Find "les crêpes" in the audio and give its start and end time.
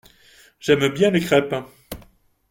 1.11-1.53